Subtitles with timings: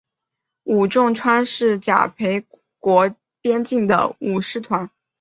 [0.63, 2.43] 武川众是甲斐
[2.79, 4.89] 国边境的武士团。